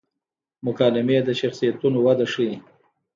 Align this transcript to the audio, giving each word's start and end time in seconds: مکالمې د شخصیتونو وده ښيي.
مکالمې 0.65 1.17
د 1.27 1.29
شخصیتونو 1.39 1.97
وده 2.05 2.25
ښيي. 2.33 2.55